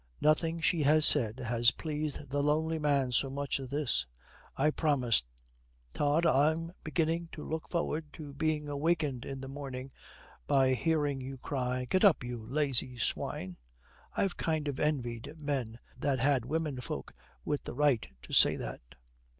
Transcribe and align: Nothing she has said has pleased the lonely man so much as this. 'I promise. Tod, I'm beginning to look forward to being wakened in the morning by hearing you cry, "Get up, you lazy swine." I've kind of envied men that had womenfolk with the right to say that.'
Nothing 0.19 0.61
she 0.61 0.81
has 0.81 1.05
said 1.05 1.37
has 1.41 1.69
pleased 1.69 2.31
the 2.31 2.41
lonely 2.41 2.79
man 2.79 3.11
so 3.11 3.29
much 3.29 3.59
as 3.59 3.67
this. 3.69 4.07
'I 4.57 4.71
promise. 4.71 5.23
Tod, 5.93 6.25
I'm 6.25 6.71
beginning 6.83 7.29
to 7.33 7.47
look 7.47 7.69
forward 7.69 8.11
to 8.13 8.33
being 8.33 8.65
wakened 8.79 9.25
in 9.25 9.41
the 9.41 9.47
morning 9.47 9.91
by 10.47 10.73
hearing 10.73 11.21
you 11.21 11.37
cry, 11.37 11.85
"Get 11.87 12.03
up, 12.03 12.23
you 12.23 12.43
lazy 12.43 12.97
swine." 12.97 13.57
I've 14.17 14.37
kind 14.37 14.67
of 14.67 14.79
envied 14.79 15.39
men 15.39 15.77
that 15.99 16.17
had 16.17 16.45
womenfolk 16.45 17.13
with 17.45 17.65
the 17.65 17.75
right 17.75 18.07
to 18.23 18.33
say 18.33 18.55
that.' 18.55 18.81